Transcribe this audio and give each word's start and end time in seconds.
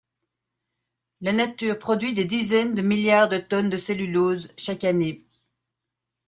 La 1.19 1.31
nature 1.31 1.77
produit 1.77 2.15
des 2.15 2.25
dizaines 2.25 2.73
de 2.73 2.81
milliards 2.81 3.29
de 3.29 3.37
tonnes 3.37 3.69
de 3.69 3.77
cellulose 3.77 4.51
chaque 4.57 4.83
année. 4.83 5.27